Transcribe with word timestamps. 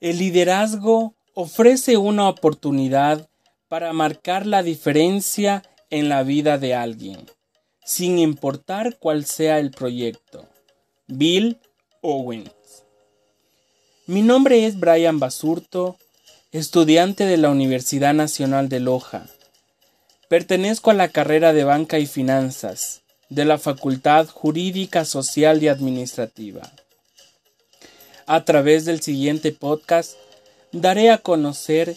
El 0.00 0.18
liderazgo 0.18 1.14
ofrece 1.34 1.96
una 1.96 2.28
oportunidad 2.28 3.28
para 3.68 3.92
marcar 3.92 4.46
la 4.46 4.62
diferencia 4.62 5.62
en 5.90 6.08
la 6.08 6.22
vida 6.22 6.58
de 6.58 6.74
alguien, 6.74 7.26
sin 7.84 8.18
importar 8.18 8.98
cuál 8.98 9.24
sea 9.24 9.58
el 9.58 9.70
proyecto. 9.70 10.48
Bill 11.06 11.58
Owens. 12.02 12.50
Mi 14.06 14.22
nombre 14.22 14.66
es 14.66 14.78
Brian 14.78 15.18
Basurto, 15.18 15.96
estudiante 16.52 17.24
de 17.24 17.36
la 17.36 17.50
Universidad 17.50 18.14
Nacional 18.14 18.68
de 18.68 18.80
Loja. 18.80 19.26
Pertenezco 20.28 20.90
a 20.90 20.94
la 20.94 21.08
carrera 21.08 21.52
de 21.52 21.64
Banca 21.64 21.98
y 21.98 22.06
Finanzas 22.06 23.02
de 23.28 23.44
la 23.44 23.58
Facultad 23.58 24.28
Jurídica 24.28 25.04
Social 25.04 25.62
y 25.62 25.68
Administrativa. 25.68 26.70
A 28.26 28.44
través 28.46 28.86
del 28.86 29.02
siguiente 29.02 29.52
podcast 29.52 30.16
daré 30.72 31.10
a 31.10 31.18
conocer 31.18 31.94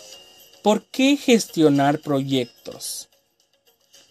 por 0.61 0.83
qué 0.83 1.15
gestionar 1.15 1.99
proyectos. 1.99 3.07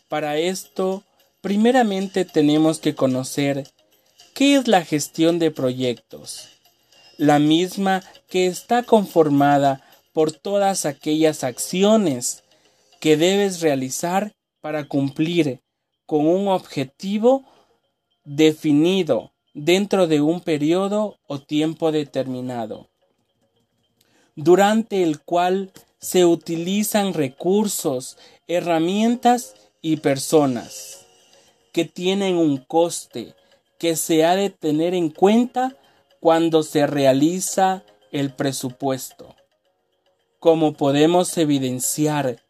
Para 0.08 0.38
esto, 0.38 1.04
primeramente 1.42 2.24
tenemos 2.24 2.78
que 2.78 2.94
conocer 2.94 3.68
qué 4.32 4.54
es 4.56 4.66
la 4.66 4.82
gestión 4.82 5.38
de 5.38 5.50
proyectos, 5.50 6.48
la 7.18 7.38
misma 7.38 8.02
que 8.30 8.46
está 8.46 8.82
conformada 8.82 9.84
por 10.14 10.32
todas 10.32 10.86
aquellas 10.86 11.44
acciones 11.44 12.44
que 12.98 13.18
debes 13.18 13.60
realizar 13.60 14.32
para 14.62 14.88
cumplir 14.88 15.60
con 16.06 16.26
un 16.26 16.48
objetivo 16.48 17.44
definido 18.24 19.32
dentro 19.58 20.06
de 20.06 20.20
un 20.20 20.42
periodo 20.42 21.16
o 21.26 21.38
tiempo 21.38 21.90
determinado, 21.90 22.90
durante 24.34 25.02
el 25.02 25.22
cual 25.22 25.72
se 25.98 26.26
utilizan 26.26 27.14
recursos, 27.14 28.18
herramientas 28.48 29.54
y 29.80 29.96
personas 29.96 31.06
que 31.72 31.86
tienen 31.86 32.36
un 32.36 32.58
coste 32.58 33.34
que 33.78 33.96
se 33.96 34.26
ha 34.26 34.36
de 34.36 34.50
tener 34.50 34.92
en 34.92 35.08
cuenta 35.08 35.74
cuando 36.20 36.62
se 36.62 36.86
realiza 36.86 37.82
el 38.12 38.34
presupuesto. 38.34 39.36
Como 40.38 40.74
podemos 40.74 41.36
evidenciar, 41.38 42.42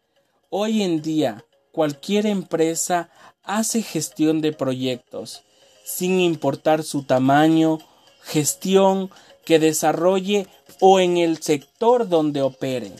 hoy 0.49 0.83
en 0.83 1.01
día 1.01 1.45
cualquier 1.71 2.25
empresa 2.25 3.09
hace 3.43 3.81
gestión 3.81 4.41
de 4.41 4.51
proyectos, 4.51 5.45
sin 5.87 6.19
importar 6.19 6.83
su 6.83 7.03
tamaño, 7.03 7.79
gestión 8.21 9.09
que 9.45 9.57
desarrolle 9.57 10.45
o 10.81 10.99
en 10.99 11.15
el 11.15 11.41
sector 11.41 12.09
donde 12.09 12.41
opere. 12.41 12.91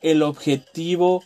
El 0.00 0.22
objetivo 0.22 1.22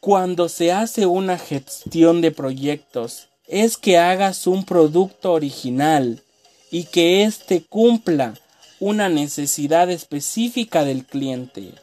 cuando 0.00 0.48
se 0.48 0.72
hace 0.72 1.04
una 1.04 1.36
gestión 1.36 2.22
de 2.22 2.30
proyectos 2.30 3.28
es 3.46 3.76
que 3.76 3.98
hagas 3.98 4.46
un 4.46 4.64
producto 4.64 5.32
original 5.32 6.22
y 6.70 6.84
que 6.84 7.24
éste 7.24 7.62
cumpla 7.62 8.32
una 8.80 9.10
necesidad 9.10 9.90
específica 9.90 10.82
del 10.84 11.04
cliente. 11.04 11.74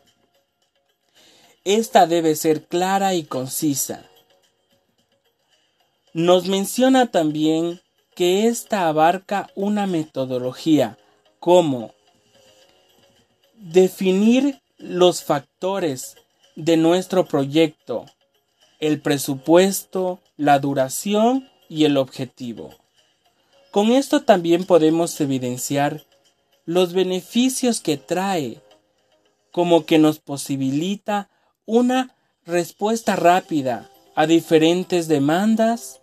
Esta 1.66 2.08
debe 2.08 2.36
ser 2.36 2.66
clara 2.66 3.14
y 3.14 3.26
concisa. 3.26 4.09
Nos 6.14 6.48
menciona 6.48 7.12
también 7.12 7.82
que 8.16 8.48
ésta 8.48 8.88
abarca 8.88 9.50
una 9.56 9.86
metodología 9.86 10.98
como 11.40 11.94
definir 13.56 14.60
los 14.78 15.24
factores 15.24 16.16
de 16.56 16.78
nuestro 16.78 17.26
proyecto, 17.26 18.06
el 18.80 19.02
presupuesto, 19.02 20.20
la 20.36 20.60
duración 20.60 21.48
y 21.70 21.86
el 21.86 21.98
objetivo. 21.98 22.74
Con 23.72 23.92
esto 23.92 24.24
también 24.24 24.66
podemos 24.66 25.20
evidenciar 25.22 26.06
los 26.66 26.94
beneficios 26.94 27.82
que 27.82 27.98
trae, 27.98 28.62
como 29.52 29.86
que 29.86 30.00
nos 30.00 30.20
posibilita 30.20 31.30
una 31.66 32.16
respuesta 32.46 33.16
rápida 33.16 33.90
a 34.16 34.26
diferentes 34.26 35.08
demandas 35.08 36.02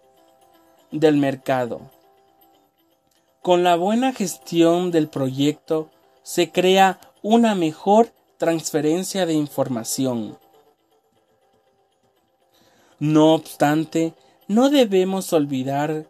del 1.01 1.17
mercado. 1.17 1.91
Con 3.43 3.63
la 3.63 3.77
buena 3.77 4.13
gestión 4.13 4.91
del 4.91 5.09
proyecto 5.09 5.91
se 6.23 6.51
crea 6.51 7.01
una 7.23 7.55
mejor 7.55 8.13
transferencia 8.39 9.27
de 9.27 9.35
información. 9.35 10.39
No 12.99 13.35
obstante, 13.35 14.15
no 14.49 14.71
debemos 14.71 15.33
olvidar 15.33 16.07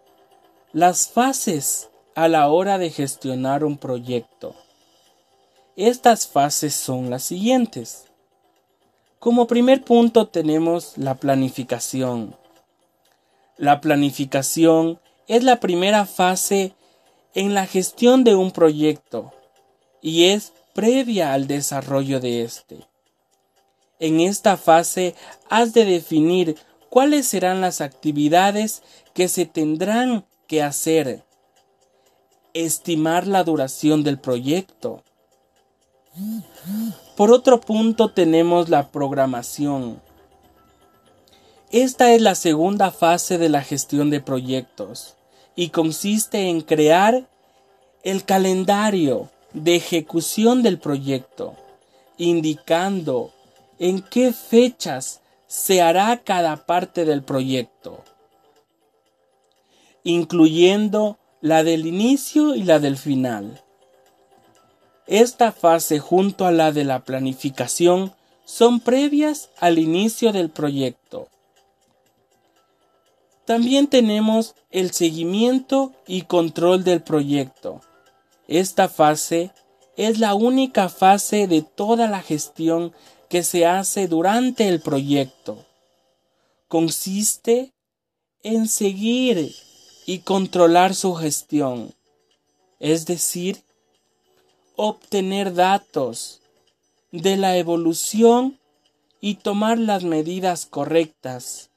las 0.73 1.09
fases 1.09 1.91
a 2.15 2.29
la 2.29 2.49
hora 2.49 2.79
de 2.79 2.91
gestionar 2.91 3.65
un 3.65 3.77
proyecto. 3.77 4.55
Estas 5.77 6.27
fases 6.27 6.75
son 6.75 7.11
las 7.11 7.25
siguientes. 7.25 8.07
Como 9.19 9.47
primer 9.47 9.85
punto 9.85 10.29
tenemos 10.29 10.97
la 10.97 11.15
planificación. 11.17 12.37
La 13.59 13.81
planificación 13.81 15.01
es 15.29 15.43
la 15.43 15.61
primera 15.61 16.05
fase 16.05 16.75
en 17.35 17.55
la 17.55 17.67
gestión 17.67 18.23
de 18.23 18.35
un 18.35 18.51
proyecto 18.51 19.33
y 20.03 20.25
es 20.25 20.53
previa 20.75 21.33
al 21.33 21.47
desarrollo 21.47 22.21
de 22.21 22.43
éste. 22.43 22.87
En 23.99 24.21
esta 24.21 24.59
fase 24.59 25.15
has 25.49 25.73
de 25.73 25.87
definir 25.87 26.57
cuáles 26.91 27.27
serán 27.27 27.63
las 27.63 27.81
actividades 27.81 28.83
que 29.15 29.29
se 29.29 29.47
tendrán 29.47 30.27
que 30.47 30.63
hacer, 30.63 31.25
estimar 32.53 33.27
la 33.27 33.43
duración 33.43 34.05
del 34.05 34.19
proyecto. 34.19 35.03
Por 37.17 37.31
otro 37.33 37.61
punto 37.61 38.11
tenemos 38.11 38.69
la 38.69 38.91
programación. 38.91 40.06
Esta 41.77 42.15
es 42.15 42.23
la 42.23 42.35
segunda 42.35 42.91
fase 42.91 43.37
de 43.37 43.51
la 43.51 43.61
gestión 43.61 44.09
de 44.09 44.23
proyectos 44.23 45.15
y 45.55 45.69
consiste 45.69 46.49
en 46.49 46.63
crear 46.63 47.29
el 48.03 48.25
calendario 48.25 49.29
de 49.53 49.77
ejecución 49.77 50.63
del 50.63 50.79
proyecto, 50.79 51.55
indicando 52.17 53.31
en 53.79 54.01
qué 54.01 54.33
fechas 54.33 55.21
se 55.49 55.83
hará 55.83 56.17
cada 56.25 56.65
parte 56.65 57.05
del 57.05 57.23
proyecto, 57.23 58.03
incluyendo 60.03 61.19
la 61.43 61.63
del 61.63 61.87
inicio 61.87 62.55
y 62.55 62.63
la 62.63 62.79
del 62.79 62.97
final. 62.97 63.63
Esta 65.07 65.53
fase 65.53 65.99
junto 65.99 66.47
a 66.47 66.53
la 66.53 66.73
de 66.73 66.85
la 66.85 67.05
planificación 67.05 68.15
son 68.47 68.81
previas 68.81 69.51
al 69.59 69.79
inicio 69.79 70.33
del 70.33 70.49
proyecto. 70.49 71.29
También 73.47 73.87
tenemos 73.87 74.57
el 74.71 74.91
seguimiento 74.91 75.93
y 76.07 76.23
control 76.23 76.83
del 76.83 77.01
proyecto. 77.01 77.81
Esta 78.49 78.89
fase 78.89 79.53
es 79.97 80.19
la 80.19 80.35
única 80.35 80.89
fase 80.89 81.47
de 81.47 81.63
toda 81.63 82.09
la 82.09 82.23
gestión 82.23 82.93
que 83.29 83.45
se 83.45 83.65
hace 83.65 84.09
durante 84.09 84.69
el 84.69 84.81
proyecto. 84.81 85.65
Consiste 86.67 87.73
en 88.43 88.67
seguir 88.67 89.55
y 90.07 90.19
controlar 90.19 90.95
su 90.97 91.15
gestión, 91.15 91.95
es 92.81 93.07
decir, 93.07 93.63
obtener 94.75 95.55
datos 95.55 96.41
de 97.13 97.37
la 97.37 97.57
evolución 97.57 98.59
y 99.21 99.37
tomar 99.37 99.79
las 99.79 100.03
medidas 100.03 100.67
correctas 100.67 101.71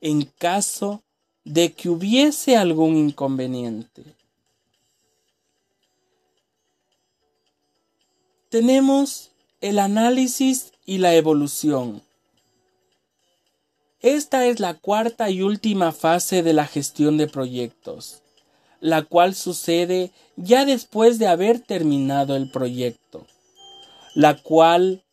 en 0.00 0.24
caso 0.38 1.02
de 1.46 1.72
que 1.72 1.88
hubiese 1.88 2.56
algún 2.56 2.96
inconveniente. 2.96 4.02
Tenemos 8.48 9.30
el 9.60 9.78
análisis 9.78 10.72
y 10.84 10.98
la 10.98 11.14
evolución. 11.14 12.02
Esta 14.00 14.44
es 14.46 14.58
la 14.58 14.74
cuarta 14.74 15.30
y 15.30 15.42
última 15.42 15.92
fase 15.92 16.42
de 16.42 16.52
la 16.52 16.66
gestión 16.66 17.16
de 17.16 17.28
proyectos, 17.28 18.22
la 18.80 19.04
cual 19.04 19.36
sucede 19.36 20.10
ya 20.34 20.64
después 20.64 21.20
de 21.20 21.28
haber 21.28 21.60
terminado 21.60 22.34
el 22.34 22.50
proyecto, 22.50 23.24
la 24.14 24.36
cual 24.36 25.04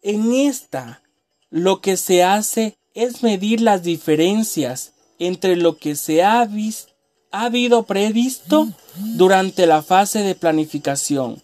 en 0.00 0.32
esta 0.32 1.02
lo 1.50 1.82
que 1.82 1.98
se 1.98 2.24
hace 2.24 2.79
es 2.94 3.22
medir 3.22 3.60
las 3.60 3.82
diferencias 3.82 4.92
entre 5.18 5.56
lo 5.56 5.76
que 5.76 5.96
se 5.96 6.22
ha 6.22 6.48
ha 7.32 7.44
habido 7.44 7.84
previsto 7.84 8.68
durante 8.96 9.66
la 9.66 9.82
fase 9.82 10.20
de 10.20 10.34
planificación 10.34 11.42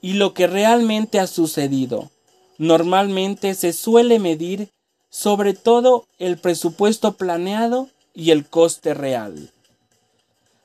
y 0.00 0.12
lo 0.12 0.34
que 0.34 0.46
realmente 0.46 1.18
ha 1.18 1.26
sucedido. 1.26 2.10
Normalmente 2.58 3.54
se 3.54 3.72
suele 3.72 4.18
medir 4.18 4.68
sobre 5.10 5.54
todo 5.54 6.06
el 6.18 6.38
presupuesto 6.38 7.16
planeado 7.16 7.88
y 8.14 8.30
el 8.30 8.46
coste 8.46 8.94
real. 8.94 9.50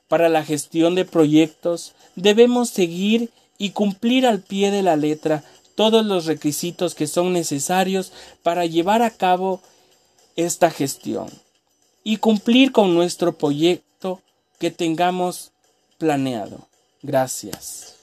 Para 0.06 0.28
la 0.28 0.44
gestión 0.44 0.94
de 0.94 1.04
proyectos 1.04 1.94
debemos 2.14 2.68
seguir 2.70 3.30
y 3.58 3.70
cumplir 3.70 4.26
al 4.26 4.40
pie 4.40 4.70
de 4.70 4.82
la 4.82 4.96
letra 4.96 5.44
todos 5.74 6.04
los 6.04 6.26
requisitos 6.26 6.94
que 6.94 7.06
son 7.06 7.32
necesarios 7.32 8.12
para 8.42 8.66
llevar 8.66 9.02
a 9.02 9.10
cabo 9.10 9.62
esta 10.44 10.70
gestión 10.70 11.28
y 12.04 12.16
cumplir 12.16 12.72
con 12.72 12.94
nuestro 12.94 13.36
proyecto 13.36 14.20
que 14.58 14.70
tengamos 14.70 15.52
planeado. 15.98 16.66
Gracias. 17.02 17.99